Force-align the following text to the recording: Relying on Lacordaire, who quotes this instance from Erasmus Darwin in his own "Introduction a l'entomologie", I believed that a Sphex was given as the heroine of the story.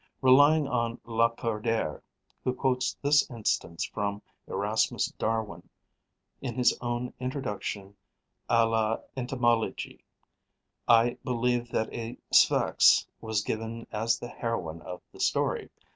Relying 0.23 0.67
on 0.67 0.99
Lacordaire, 1.05 2.01
who 2.43 2.55
quotes 2.55 2.95
this 3.03 3.29
instance 3.29 3.85
from 3.85 4.23
Erasmus 4.47 5.11
Darwin 5.19 5.69
in 6.41 6.55
his 6.55 6.75
own 6.81 7.13
"Introduction 7.19 7.95
a 8.49 8.65
l'entomologie", 8.67 10.03
I 10.87 11.17
believed 11.23 11.71
that 11.73 11.93
a 11.93 12.17
Sphex 12.33 13.05
was 13.21 13.43
given 13.43 13.85
as 13.91 14.17
the 14.17 14.27
heroine 14.29 14.81
of 14.81 15.03
the 15.11 15.19
story. 15.19 15.69